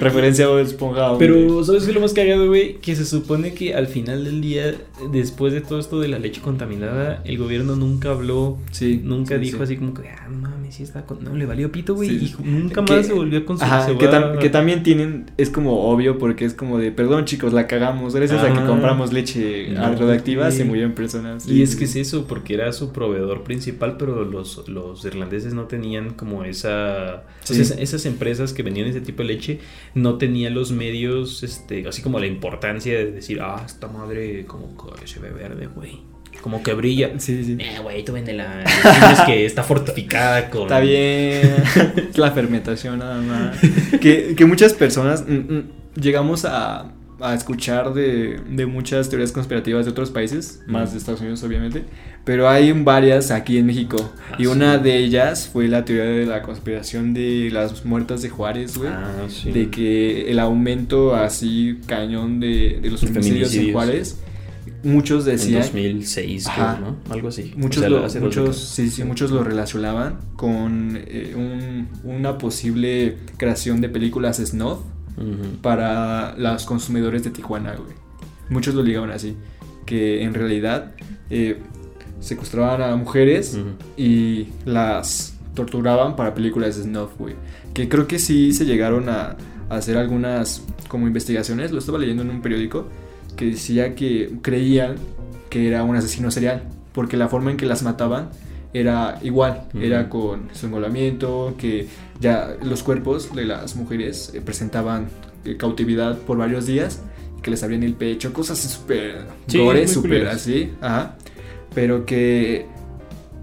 [0.01, 1.09] Referencia a Bob Esponja.
[1.09, 1.19] güey.
[1.19, 2.75] Pero, ¿sabes qué es lo más cagado, güey?
[2.77, 4.75] Que se supone que al final del día,
[5.13, 9.41] después de todo esto de la leche contaminada, el gobierno nunca habló, Sí, nunca sí,
[9.41, 9.63] dijo sí.
[9.65, 11.23] así como que, ah, mames, sí está con...
[11.25, 12.11] No, le valió pito, güey.
[12.11, 13.73] Y nunca Que- más se volvió a consumir.
[13.73, 17.53] Ajá, que, tam- que también tienen, es como obvio porque es como de, perdón chicos,
[17.53, 18.67] la cagamos, gracias a que Ajá.
[18.67, 21.49] compramos leche No, radioactiva se murieron personas.
[21.49, 25.65] Y es que es eso, porque era su proveedor principal, pero los, los irlandeses no
[25.65, 27.25] tenían como esa...
[27.43, 27.55] o Sí.
[27.55, 29.59] sea, esas- esas empresas que vendían ese tipo de leche
[29.95, 34.77] no tenían los medios, este, así como la importancia de decir, ah, esta madre como
[34.77, 36.01] que se ve verde, güey.
[36.43, 37.19] Como que brilla.
[37.19, 37.57] Sí, sí.
[37.59, 38.63] Eh, güey, tú véndela.
[38.83, 40.63] Tienes que está fortificada con...
[40.63, 41.57] Está bien.
[42.15, 43.59] la fermentación nada más.
[44.01, 45.65] que, que muchas personas mm, mm,
[45.99, 51.21] llegamos a, a escuchar de, de muchas teorías conspirativas de otros países, más de Estados
[51.21, 51.85] Unidos obviamente,
[52.25, 53.97] pero hay varias aquí en México.
[54.31, 54.47] Ah, y sí.
[54.49, 58.91] una de ellas fue la teoría de la conspiración de las muertas de Juárez, güey.
[58.93, 59.51] Ah, sí.
[59.51, 63.73] De que el aumento así cañón de, de los feminicidios en.
[63.73, 64.19] Juárez,
[64.83, 66.77] muchos En decían 2006, Ajá.
[66.79, 67.13] creo, ¿no?
[67.15, 67.53] Algo así.
[67.57, 73.17] Muchos, O sea, lo, muchos, sí, sí, muchos lo relacionaban con eh, un- una posible
[73.39, 74.81] creación de películas snuff
[75.63, 77.97] Para los consumidores de Tijuana, güey.
[78.49, 79.37] Muchos lo ligaban así,
[79.85, 80.93] que en realidad
[81.31, 81.59] eh,
[82.21, 83.59] secuestraban a mujeres
[83.97, 87.35] y las torturaban para películas snuff, güey.
[87.73, 89.37] Que creo que sí se llegaron a,
[89.69, 92.87] a hacer algunas como investigaciones, lo estaba leyendo en un periódico,
[93.37, 94.97] que decía que creían
[95.51, 98.31] que era un asesino serial, porque la forma en que las mataban
[98.73, 101.89] era igual, era con estrangulamiento, que
[102.21, 105.09] ya los cuerpos de las mujeres eh, presentaban
[105.45, 107.03] eh, cautividad por varios días,
[107.43, 111.17] que les abrían el pecho, cosas súper Sí, gore, súper así, ajá,
[111.75, 112.67] pero que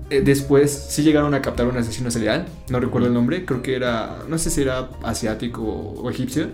[0.10, 3.76] eh, después sí llegaron a captar un asesino serial, no recuerdo el nombre, creo que
[3.76, 6.50] era, no sé si era asiático o egipcio,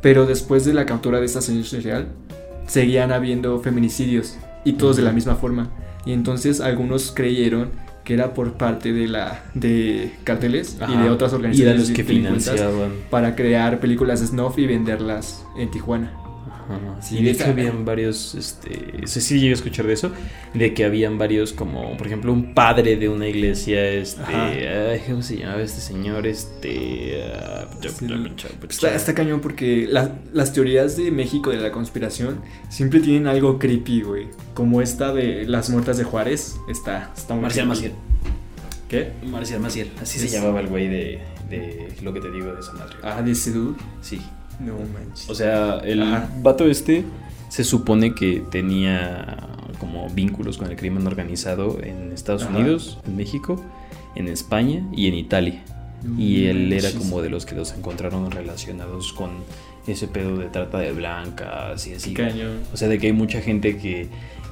[0.00, 2.08] pero después de la captura de este asesino serial,
[2.66, 5.70] seguían habiendo feminicidios y todos de la misma forma.
[6.04, 7.70] Y entonces algunos creyeron
[8.08, 11.90] que era por parte de la de carteles y de otras Y de organizaciones los
[11.90, 12.92] que financiaban.
[13.10, 16.17] para crear películas snuff y venderlas en Tijuana.
[16.68, 17.00] Ajá.
[17.02, 19.94] Sí, y de esa- hecho habían varios, este, no sé si llegué a escuchar de
[19.94, 20.12] eso,
[20.54, 25.22] de que habían varios como, por ejemplo, un padre de una iglesia, este, ay, ¿cómo
[25.22, 26.26] se llamaba este señor?
[26.26, 27.66] Este, ah,
[27.98, 28.06] Sí.
[28.86, 33.58] Está, está cañón porque la- las teorías de México de la conspiración siempre tienen algo
[33.58, 34.26] creepy, güey.
[34.54, 36.56] Como esta de las muertas de Juárez.
[36.68, 37.66] Está, está muy Marcial.
[37.68, 37.92] Maciel.
[38.88, 39.12] ¿Qué?
[39.26, 42.60] Marcial Maciel, así Es- se llamaba el güey de, de lo que te digo de
[42.60, 42.96] esa madre.
[43.02, 43.76] Ah, de ese dude.
[44.00, 44.20] Sí.
[44.58, 45.28] No manches.
[45.28, 46.28] O sea, el Ajá.
[46.42, 47.04] vato este
[47.48, 49.36] se supone que tenía
[49.78, 52.56] como vínculos con el crimen organizado en Estados Ajá.
[52.58, 53.62] Unidos, en México,
[54.14, 55.62] en España y en Italia.
[56.16, 59.30] Y él era como de los que los encontraron relacionados con
[59.86, 62.14] ese pedo de trata de blancas y así.
[62.14, 62.60] Cañón.
[62.72, 64.08] O sea, de que hay mucha gente que,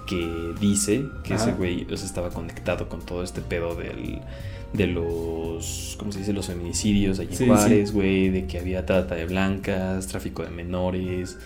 [0.09, 4.21] que dice que ese güey o sea, estaba conectado con todo este pedo del,
[4.73, 5.05] de los,
[5.97, 6.33] ¿cómo se dice?
[6.33, 7.51] Los feminicidios allí en Sí, sí.
[7.51, 11.37] Juárez, güey, de que había trata de blancas, tráfico de menores.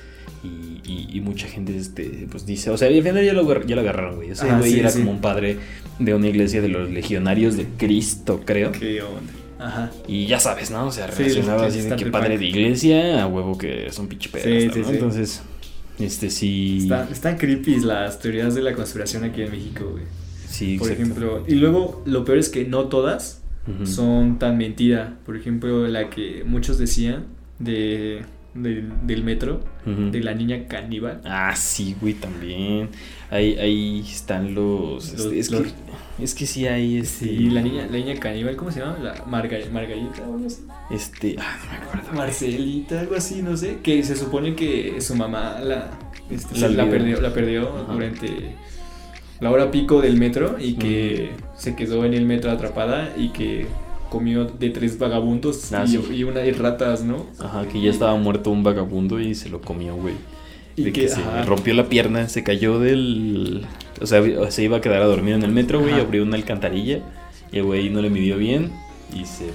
[0.42, 3.74] Y, y- y mucha gente este, pues dice, o sea, al final ya lo, ya
[3.74, 4.30] lo agarraron, güey.
[4.30, 5.00] Ese Ah, güey sí, era sí.
[5.00, 5.58] como un padre
[5.98, 8.72] de una iglesia de los legionarios de Cristo, creo.
[8.72, 9.32] ¿Qué onda?
[9.58, 9.90] Ajá.
[10.08, 10.86] Y ya sabes, ¿no?
[10.86, 12.40] O sea, Sí, relacionado los que así de que padre punk.
[12.40, 14.86] de iglesia, a huevo que son pinche Sí, pederasta, sí, ¿no?
[14.86, 14.92] sí.
[14.94, 15.42] Entonces,
[15.98, 16.78] Este sí.
[16.84, 20.04] Están, están creepy las teorías de la conspiración aquí en México, güey.
[20.48, 21.02] sí, Por exacto.
[21.02, 23.39] ejemplo, y luego lo peor es que no todas
[23.84, 25.18] Son tan mentira.
[25.24, 27.26] Por ejemplo, la que muchos decían
[27.58, 28.22] de,
[28.54, 31.20] del- del metro, de la niña caníbal.
[31.24, 32.88] Ah, sí, güey, también.
[33.30, 35.12] Ahí, ahí están los.
[35.12, 37.26] Los- este, es, los- que, es que sí hay este.
[37.26, 38.98] Sí, la niña, la niña caníbal, ¿cómo se llama?
[39.00, 40.62] La Marga, Margarita o algo así.
[40.90, 41.36] Este.
[41.38, 42.12] Ah, no me acuerdo.
[42.16, 43.78] Marcelita, algo así, no sé.
[43.84, 45.90] Que se supone que su mamá la,
[46.28, 47.92] este, La perdió, la perdió Ajá.
[47.92, 48.56] durante
[49.38, 53.66] la hora pico del metro y que se quedó en el metro atrapada y que
[54.08, 56.00] comió de tres vagabundos Ah, y, sí.
[56.14, 57.26] y una de ratas, ¿no?
[57.38, 60.14] Ajá, que ya estaba muerto un vagabundo y se lo comió, güey.
[60.74, 63.66] Y de que, que, se rompió la pierna, se cayó del.
[64.00, 67.00] O sea, se iba a quedar a dormir en el metro, güey, abrió una alcantarilla
[67.52, 68.72] y el güey no le midió bien
[69.14, 69.50] y se.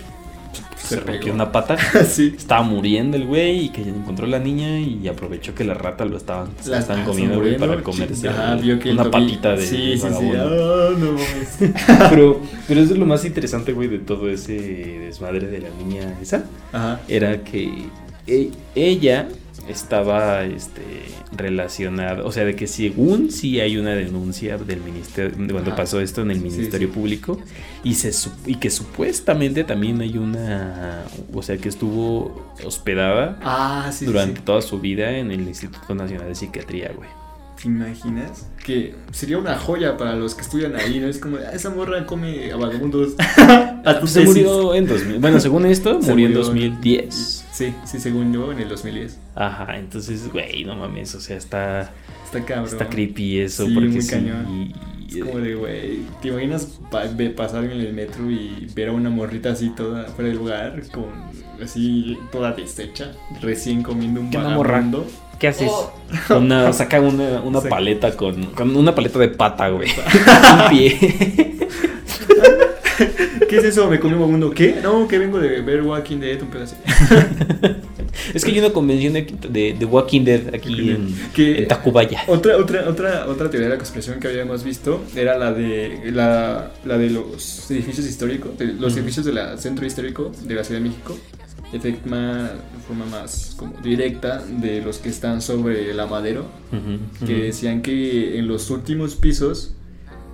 [0.86, 1.78] Se, Se rompió una pata.
[2.08, 2.34] sí.
[2.38, 6.15] Estaba muriendo el güey y que encontró la niña y aprovechó que la rata lo
[6.17, 10.08] estaban, La estaban comiendo, güey, para comerse el- vio que una patita de Sí, sí,
[10.19, 10.32] sí.
[10.38, 11.15] Ah, no.
[12.10, 16.13] Pero, pero eso es lo más interesante, güey, de todo ese desmadre de la niña
[16.21, 16.45] esa.
[16.71, 17.00] Ajá.
[17.08, 17.86] Era que
[18.28, 19.28] e- ella
[19.67, 20.82] estaba este,
[21.36, 25.75] relacionada, o sea, de que según sí hay una denuncia del ministerio, cuando Ajá.
[25.78, 26.93] pasó esto en el Ministerio sí.
[26.93, 27.39] Público,
[27.84, 28.12] y, se,
[28.45, 34.62] y que supuestamente también hay una, o sea, que estuvo hospedada Ah, sí, durante toda
[34.62, 37.10] su vida en el Instituto Nacional de Psiquiatría, güey.
[37.62, 38.47] ¿Te imaginas?
[38.63, 41.08] Que sería una joya para los que estudian ahí, ¿no?
[41.08, 43.13] Es como, "Ah, esa morra come a vagabundos.
[43.17, 44.25] a Se tesis".
[44.25, 46.45] murió en 2000, bueno, según esto, Se murió en murió.
[46.47, 47.44] 2010.
[47.56, 49.18] Sí, sí, según yo, en el 2010.
[49.34, 51.89] Ajá, entonces, güey, no mames, o sea, está,
[52.26, 52.65] Está cabrón.
[52.65, 54.74] está creepy eso, Sí, porque muy sí, cañón.
[55.08, 56.80] Es como de, güey, ¿te imaginas
[57.38, 61.06] pasar en el metro y ver a una morrita así toda fuera del lugar, con
[61.63, 65.08] así toda deshecha, recién comiendo un vagabundo?
[65.39, 65.70] ¿Qué haces?
[65.72, 65.94] Oh.
[66.38, 69.89] Una, saca una, una paleta con, con una paleta de pata, güey.
[69.91, 71.58] un pie.
[73.49, 73.89] ¿Qué es eso?
[73.89, 74.51] Me comí un vagabundo.
[74.51, 74.79] ¿Qué?
[74.81, 76.75] No, que vengo de ver Walking Dead, un pedazo.
[78.34, 82.21] es que hay una convención de, de, de Walking Dead aquí en, Que- en Tacubaya.
[82.27, 86.71] Otra, otra, otra, otra teoría de la conspiración que habíamos visto era la de la,
[86.86, 90.89] la de los edificios históricos, de los edificios del centro histórico de la Ciudad de
[90.89, 91.17] México,
[91.71, 97.25] de forma, de forma más como directa de los que están sobre la Madero, Ujú,
[97.25, 97.43] que ujú.
[97.43, 99.73] decían que en los últimos pisos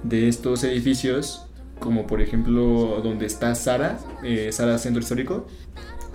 [0.04, 1.44] de estos edificios,
[1.82, 5.48] como por ejemplo donde está Sara, eh, Sara Centro Histórico,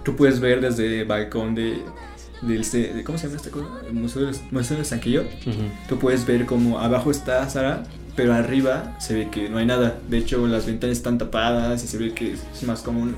[0.05, 1.83] tú puedes ver desde el balcón de,
[2.41, 3.67] del, de- ¿cómo se llama esta cosa?
[3.87, 5.27] El Museo de, Museo de San Quillot.
[5.47, 5.59] Ujú.
[5.89, 7.83] Tú puedes ver como abajo está Sara,
[8.15, 9.99] pero arriba se ve que no hay nada.
[10.09, 13.15] De hecho, las ventanas están tapadas y se ve que es más como un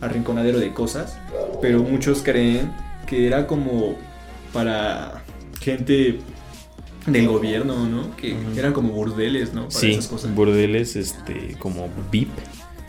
[0.00, 1.16] arrinconadero de cosas.
[1.62, 2.72] Pero muchos creen
[3.06, 3.96] que era como
[4.52, 5.22] para
[5.60, 6.18] gente
[7.06, 8.14] del gobierno, ¿no?
[8.16, 8.58] Que Ujú.
[8.58, 9.62] eran como burdeles, ¿no?
[9.68, 10.34] Para Sí, esas cosas.
[10.34, 12.30] burdeles este, como VIP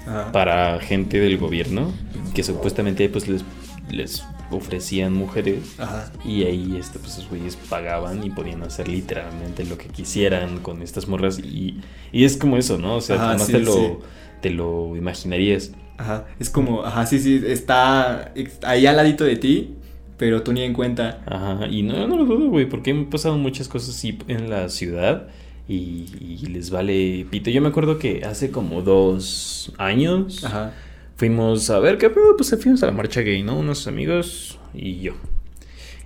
[0.07, 0.31] Ajá.
[0.31, 1.91] para gente del gobierno
[2.33, 3.43] que supuestamente pues les,
[3.89, 6.11] les ofrecían mujeres Ajá.
[6.25, 10.81] y ahí este, pues, esos güeyes pagaban y podían hacer literalmente lo que quisieran con
[10.81, 11.79] estas morras y,
[12.11, 12.95] y es como eso, ¿no?
[12.97, 13.93] O sea, además sí, te, lo, sí.
[14.41, 15.71] te lo imaginarías.
[15.97, 16.25] Ajá.
[16.39, 19.75] Es como, ajá, sí, sí, está ahí al ladito de ti,
[20.21, 21.23] pero tú ni en cuenta.
[21.25, 24.69] Ajá, y no, no lo dudo, güey, porque han pasado muchas cosas así en la
[24.69, 25.29] ciudad
[25.67, 27.49] y, y les vale pito.
[27.49, 30.73] Yo me acuerdo que hace como dos años Ajá.
[31.15, 33.57] fuimos a ver qué pedo, pues fuimos a la marcha gay, ¿no?
[33.57, 35.13] Unos amigos y yo.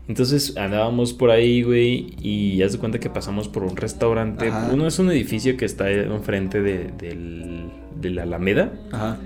[0.08, 4.48] Entonces andábamos por ahí, güey, y ya se cuenta que pasamos por un restaurante.
[4.48, 4.70] Ajá.
[4.72, 7.66] Uno es un edificio que está enfrente de, del,
[8.00, 8.72] de la Alameda.
[8.94, 9.18] Ajá.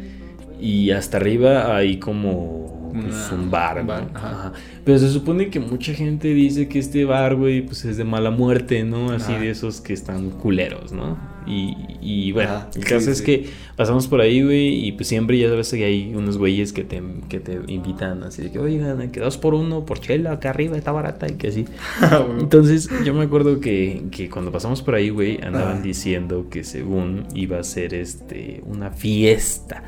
[0.60, 3.94] Y hasta arriba hay como pues, Una- un bar, un ¿no?
[3.94, 4.30] bar, ajá.
[4.32, 4.54] Ajá.
[4.86, 8.32] Pero se supone que mucha gente dice que este bar, güey, pues es de mala
[8.32, 9.12] muerte, ¿no?
[9.12, 9.42] Así Ajá.
[9.42, 11.18] de esos que están culeros, ¿no?
[11.48, 13.24] Y, y bueno, el sí, caso es sí.
[13.24, 16.84] que pasamos por ahí, güey, y pues siempre ya sabes que hay unos güeyes que
[16.84, 20.52] te, que te invitan así de que, oigan, que dos por uno por chela, acá
[20.52, 21.66] arriba está barata y que así.
[22.40, 27.26] Entonces, yo me acuerdo que, que cuando pasamos por ahí, güey, andaban diciendo que según
[27.34, 29.84] iba a ser este una fiesta.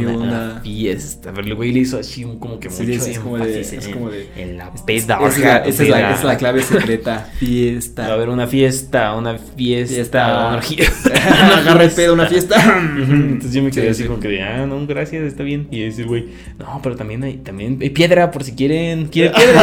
[0.00, 1.32] ¿Qué una, fiesta.
[1.34, 3.88] Pero el güey le hizo así un como que Sí, mucho es como de- es
[3.88, 5.18] como de- en la peda.
[5.26, 6.08] esa es la, esa es la- peda.
[6.10, 7.28] esa es la clave secreta.
[7.38, 8.02] Fiesta.
[8.02, 10.26] Va a haber una fiesta, una fiesta, Fiesta.
[10.48, 10.84] una orgía.
[11.58, 12.56] Agarra el pedo, una fiesta.
[12.98, 14.08] Entonces yo me quedé Sí, así sí.
[14.08, 15.68] como que de, ah, no, gracias, está bien.
[15.70, 16.26] Y ese güey,
[16.58, 19.62] no, pero también hay, también hay piedra por si quieren, quieren piedra.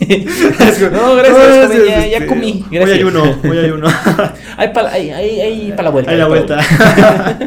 [0.00, 3.02] Y yo así, no, gracias, joven, ya, ya comí, Voy gracias.
[3.02, 3.86] a uno, voy a uno.
[4.56, 6.12] Hay para hay, hay, hay pa' la vuelta.
[6.12, 7.38] La hay pa' vuelta.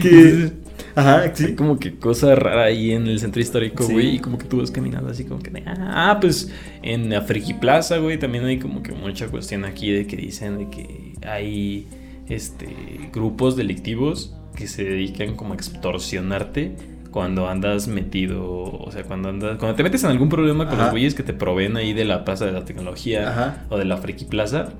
[0.00, 0.52] Que,
[0.96, 1.54] Ajá, Hay sí.
[1.54, 3.92] como que cosa rara ahí en el centro histórico, Sí.
[3.92, 4.14] güey.
[4.16, 5.50] Y como que tú vas caminando así como que...
[5.50, 6.50] de, Ah, pues
[6.82, 10.58] en la Friki Plaza, güey, también hay como que mucha cuestión aquí de que dicen
[10.58, 11.86] de que hay
[12.28, 12.68] este
[13.12, 16.76] grupos delictivos que se dedican como a extorsionarte
[17.10, 20.84] cuando andas metido, o sea, cuando andas, cuando te metes en algún problema con Ajá.
[20.84, 23.64] los güeyes que te proveen ahí de la Plaza de la Tecnología Ajá.
[23.68, 24.72] o de la Friki Plaza,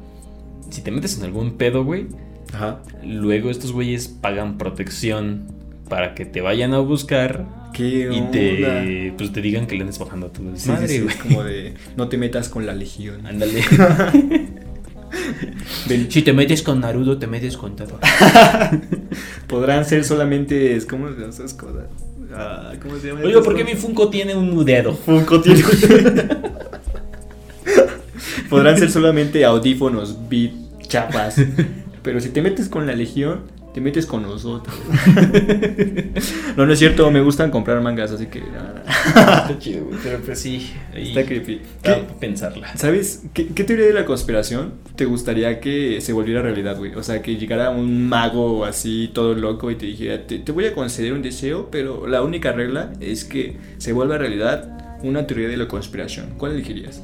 [0.71, 2.07] si te metes en algún pedo, güey,
[2.55, 2.81] Ajá.
[3.05, 5.43] luego estos güeyes pagan protección
[5.89, 8.31] para que te vayan a buscar ¿Qué y onda?
[8.31, 11.15] te, pues, te digan que le andes bajando a tu Sí, madre, sí, güey.
[11.15, 13.27] es como de no te metas con la legión.
[13.27, 13.63] Ándale.
[16.09, 18.01] Si te metes con Naruto, te metes con todo.
[19.47, 21.85] Podrán ser solamente es como esas cosas.
[22.35, 23.21] Ah, ¿Cómo se llama?
[23.23, 24.93] Oye, ¿por qué mi Funko tiene un dedo?
[24.95, 25.63] Funko tiene?
[28.51, 30.53] Podrán ser solamente audífonos, beat,
[30.89, 31.37] chapas.
[32.05, 33.41] Pero si te metes con la legión,
[33.73, 34.73] te metes con nosotros.
[36.57, 38.41] no, no es cierto, me gustan comprar mangas, así que.
[38.41, 38.85] nada.
[38.87, 39.87] Está chido.
[40.03, 40.71] Pero pues sí.
[40.95, 41.61] Está creepy.
[41.77, 42.77] está ¿Qué- para pensarla.
[42.77, 46.95] ¿Sabes qué, qué teoría de la conspiración te gustaría que se volviera realidad, güey?
[46.95, 50.67] O sea, que llegara un mago así, todo loco, y te dijera, te, te voy
[50.67, 55.49] a conceder un deseo, pero la única regla es que se vuelva realidad una teoría
[55.49, 56.35] de la conspiración.
[56.39, 57.03] ¿Cuál elegirías?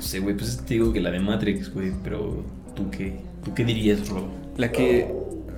[0.00, 0.34] No sé, güey.
[0.34, 1.92] Pues te digo que la de Matrix, güey.
[2.02, 2.42] Pero
[2.74, 4.24] tú qué, tú qué dirías, Rob?
[4.56, 5.06] La que,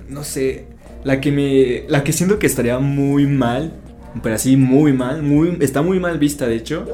[0.09, 0.65] no sé,
[1.05, 3.71] la que me, la que siento que estaría muy mal,
[4.21, 6.85] pero así muy mal, muy, está muy mal vista, de hecho.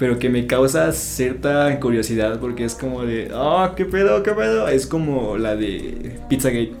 [0.00, 4.66] Pero que me causa cierta curiosidad porque es como de, ah, qué pedo, qué pedo.
[4.66, 6.72] Es como la de Pizzagate.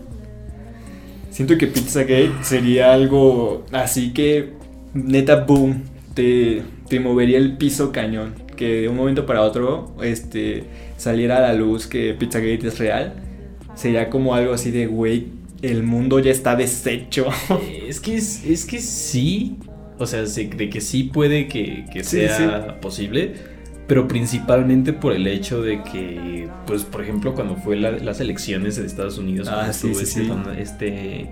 [1.30, 4.54] Siento que Pizzagate sería algo así que,
[4.94, 8.47] neta, boom, te, te movería el piso cañón.
[8.58, 10.64] Que de un momento para otro este,
[10.96, 13.14] saliera a la luz que Pizzagate es real.
[13.76, 15.28] Sería como algo así de, güey,
[15.62, 17.28] el mundo ya está deshecho.
[17.88, 19.58] Es que, es, es que sí.
[19.98, 23.34] O sea, de que sí puede que, que Sí, sea posible.
[23.88, 28.76] Pero principalmente por el hecho de que, pues, por ejemplo, cuando fue la- las elecciones
[28.76, 30.26] de Estados Unidos, Ah, sí, sí, este, sí.
[30.28, 31.26] Donald- este-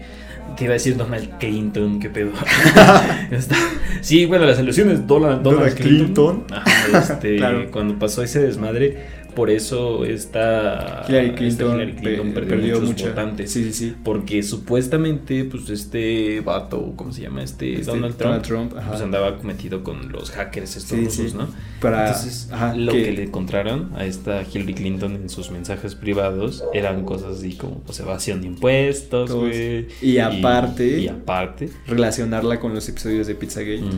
[0.57, 2.01] ¿qué iba a decir Donald Clinton?
[2.01, 2.31] ¿Qué pedo?
[4.01, 6.45] Sí, bueno, las elecciones Donald, Donald Donald Clinton.
[6.45, 6.59] Clinton.
[6.59, 7.71] Ajá, este, Claro.
[7.71, 8.97] Cuando pasó ese desmadre,
[9.37, 13.51] por eso esta Hillary esta Clinton, Hillary Clinton pe- perdió, perdió muchos mucha- votantes.
[13.53, 13.95] Sí, sí, sí.
[14.03, 17.43] Porque supuestamente, pues este vato, ¿cómo se llama?
[17.45, 18.43] Este, Este, Donald Trump.
[18.45, 21.37] Donald Trump, pues andaba metido con los hackers estos Sí, rusos, sí.
[21.37, 21.47] ¿no?
[21.81, 23.13] Para, Entonces, ajá, lo que- que...
[23.13, 28.01] le encontraron a esta Hillary Clinton en sus mensajes privados eran cosas así como pues,
[28.01, 29.87] evasión de impuestos, güey.
[30.03, 31.69] Y aparte- Y, aparte.
[31.87, 33.83] relacionarla con los episodios de Pizzagate.
[33.83, 33.93] ujú.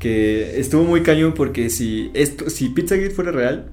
[0.00, 3.70] Que estuvo muy cañón porque si esto, si Pizzagate fuera real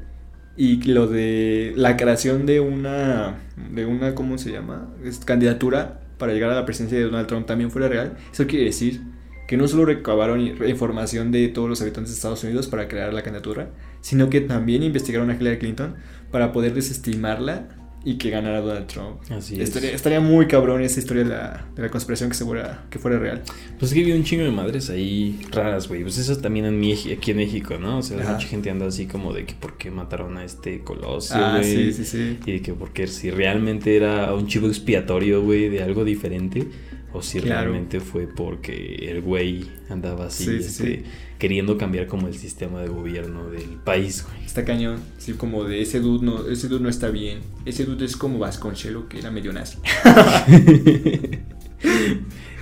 [0.58, 3.40] y lo de la creación de una,
[3.72, 4.94] de una, ¿cómo se llama?
[5.26, 9.02] Candidatura para llegar a la presidencia de Donald Trump también fuera real, eso quiere decir
[9.48, 13.22] que no solo recabaron información de todos los habitantes de Estados Unidos para crear la
[13.22, 15.96] candidatura, sino que también investigaron a Hillary Clinton
[16.32, 17.68] para poder desestimarla
[18.04, 19.18] y que ganara Donald Trump.
[19.30, 19.62] Así es.
[19.62, 22.98] Estaría, estaría muy cabrón esa historia de la, de la conspiración que, se fuera, que
[22.98, 23.44] fuera real.
[23.78, 26.02] Pues es que había un chingo de madres ahí raras, güey.
[26.02, 28.00] Pues eso también en mi, aquí en México, ¿no?
[28.00, 28.34] O sea, Ajá.
[28.34, 31.94] mucha gente anda así como de que por qué mataron a este Colosio, Ah, güey.
[31.94, 32.40] sí, sí, sí.
[32.46, 36.66] Y de que porque si realmente era un chivo expiatorio, güey, de algo diferente.
[37.14, 37.72] O si Claro.
[37.72, 41.04] realmente fue porque el güey andaba así, Sí, sí, este, sí.
[41.40, 44.46] queriendo cambiar como el sistema de gobierno del país, güey.
[44.46, 47.40] Está cañón, sí, como de ese dude no, ese dude no está bien.
[47.66, 49.78] Ese dude es como Vasconchelo, que era medio nazi.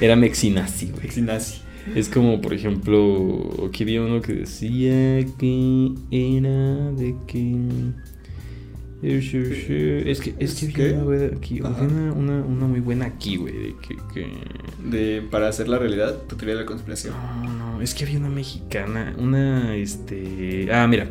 [0.02, 1.10] Era mexinazi, güey.
[1.12, 1.62] Sí, nazi.
[1.96, 7.56] Es como, por ejemplo, aquí había uno que decía que era de que...
[9.02, 13.76] Es que, es que una, güey, aquí, una, una, una muy buena aquí, güey, de
[13.82, 13.96] que...
[14.14, 14.28] que...
[14.84, 17.14] De, para hacer la realidad, tu teoría de la conspiración.
[17.14, 20.68] No, no, es que había una mexicana, una, este...
[20.74, 21.10] Ah, mira,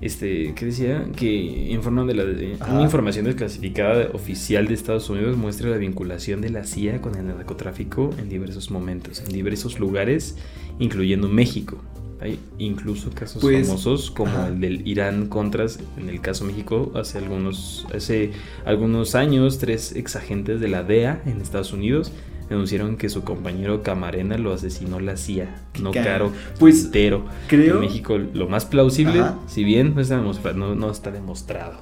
[0.00, 1.08] este, ¿qué decía?
[1.16, 1.32] Que
[1.70, 2.24] informan de la...
[2.60, 2.74] Ajá.
[2.74, 7.26] una información desclasificada oficial de Estados Unidos muestra la vinculación de la CIA con el
[7.26, 10.36] narcotráfico en diversos momentos, en diversos lugares,
[10.78, 11.82] incluyendo México.
[12.20, 14.48] Hay incluso casos Pues, famosos como ajá.
[14.48, 18.32] el del Irán Contras, en el caso México, hace algunos, hace
[18.64, 22.10] algunos años, tres exagentes de la DEA en Estados Unidos
[22.48, 27.26] denunciaron que su compañero Camarena lo asesinó la CIA, no ca- Caro pues, Quintero.
[27.46, 29.38] creo- En México lo más plausible, Ajá.
[29.46, 30.16] si bien no está,
[30.54, 31.74] no, no está demostrado.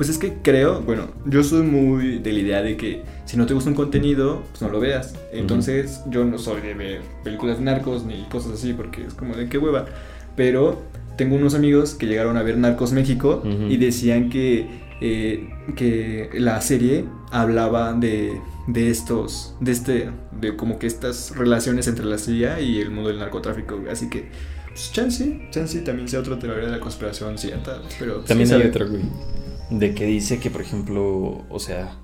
[0.00, 3.44] Pues es que creo, bueno, yo soy muy de la idea de que si no
[3.44, 5.14] te gusta un contenido, pues no lo veas.
[5.30, 9.34] Entonces, yo no soy de ver películas de narcos ni cosas así, porque es como
[9.34, 9.84] de qué hueva.
[10.36, 10.80] Pero
[11.18, 13.66] tengo unos amigos que llegaron a ver Narcos México Ujú.
[13.68, 14.68] y decían que,
[15.02, 21.88] eh, que la serie hablaba de, de estos, de este, de como que estas relaciones
[21.88, 23.78] entre la CIA y el mundo del narcotráfico.
[23.92, 24.30] Así que,
[24.68, 28.62] pues chance, chance también sea otra teoría de la conspiración cierta, pero pues, También hay
[28.62, 29.02] otra, güey.
[29.70, 31.96] De que dice que, por ejemplo, o sea,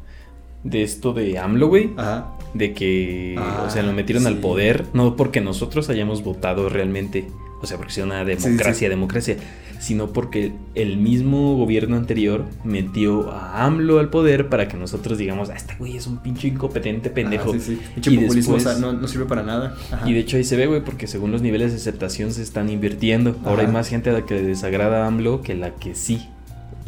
[0.64, 1.91] de esto de AMLO, güey.
[1.97, 2.33] Ajá.
[2.55, 7.29] De que, Ah, o sea, lo metieron al poder, no porque nosotros hayamos votado realmente,
[7.61, 8.89] o sea, porque sea una democracia, sí.
[8.89, 9.37] democracia,
[9.79, 15.51] sino porque el mismo gobierno anterior metió a AMLO al poder para que nosotros digamos,
[15.51, 17.51] ah, este güey es un pinche incompetente pendejo.
[17.51, 17.81] Ajá, sí, sí.
[18.11, 19.77] Y populismo, después- o sea, no, no sirve para nada.
[19.93, 20.09] Ajá.
[20.09, 22.71] Y de hecho ahí se ve, güey, porque según los niveles de aceptación se están
[22.71, 23.37] invirtiendo.
[23.45, 26.27] Ahora hay más gente a la que le desagrada a AMLO que la que sí.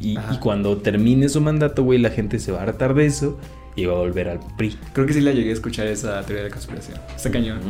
[0.00, 3.38] Y, cuando termine su mandato, güey, la gente se va a hartar de eso
[3.74, 4.76] y va a volver al PRI.
[4.92, 6.98] Creo que sí la llegué a escuchar esa teoría de conspiración.
[7.14, 7.60] Está cañón.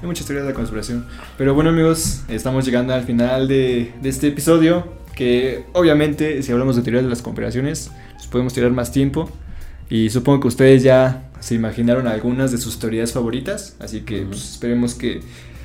[0.00, 1.06] Hay muchas teorías de conspiración.
[1.38, 4.86] Pero bueno, amigos, estamos llegando al final de, de este episodio.
[5.14, 9.30] Que obviamente, si hablamos de teorías de las conspiraciones, pues podemos tirar más tiempo.
[9.88, 13.76] Y supongo que ustedes ya se imaginaron algunas de sus teorías favoritas.
[13.80, 15.20] Así que pues, esperemos que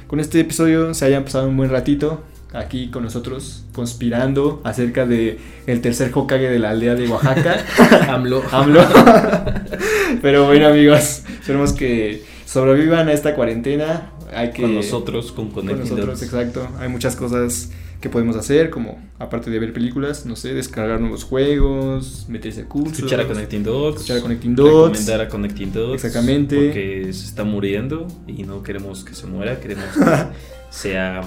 [0.07, 2.23] con este episodio se hayan pasado un buen ratito
[2.53, 7.63] aquí con nosotros, conspirando acerca de el tercer Hokage de la aldea de Oaxaca.
[8.09, 8.43] AMLO.
[8.51, 8.81] AMLO.
[10.21, 14.11] Pero bueno, amigos, esperemos que sobrevivan a esta cuarentena.
[14.33, 16.67] Hay que Con nosotros, con con nosotros, exacto.
[16.79, 21.23] Hay muchas cosas que podemos hacer, como aparte de ver películas, no sé, descargar nuevos
[21.23, 23.95] juegos, meterse a cursos, Escuchar a Connecting Dots.
[23.97, 24.99] escuchar a Connecting Dots.
[24.99, 26.03] Recomendar a Connecting Dots.
[26.05, 26.55] Exactamente.
[26.55, 29.59] Porque se está muriendo y no queremos que se muera.
[29.59, 30.05] Queremos que
[30.71, 31.21] sea.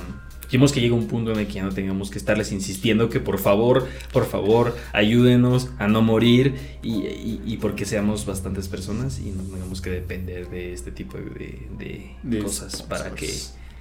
[0.55, 3.19] Queremos que llegue un punto en el que ya no tengamos que estarles insistiendo que
[3.19, 9.19] por favor, por favor, ayúdenos a no morir y, y- y porque seamos bastantes personas
[9.19, 13.29] y no tengamos que depender de este tipo de, de de cosas para que,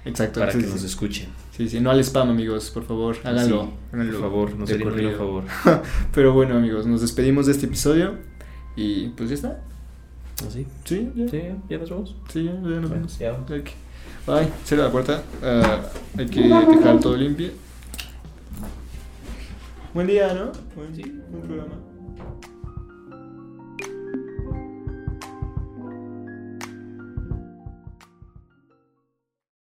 [0.04, 1.28] Exacto, para sí, que sí, nos escuchen.
[1.56, 3.62] Sí, sí, no al spam, amigos, por favor, háganlo.
[3.66, 5.44] Sí, háganlo por favor, nos de harían un favor.
[6.12, 8.16] Pero bueno, amigos, nos despedimos de este episodio
[8.74, 9.60] y pues ya está.
[10.44, 10.66] ¿Así?
[10.84, 11.28] Sí, ya.
[11.28, 11.40] ¿Sí?
[11.70, 12.16] ¿Ya nos vamos?
[12.32, 13.16] Sí, ya, ya nos Bueno, vemos.
[13.20, 13.32] ya.
[13.34, 13.70] Ok.
[14.26, 14.48] Bye.
[14.64, 15.22] Cierra la puerta.
[15.42, 15.80] Ah,
[16.16, 17.50] hay que dejar todo limpio.
[19.92, 20.50] Buen día, ¿no?
[20.74, 20.92] Buen,
[21.30, 21.74] buen programa.